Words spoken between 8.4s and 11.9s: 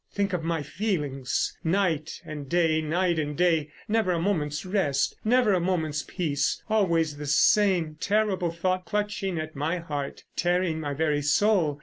thought clutching my heart, tearing my very soul.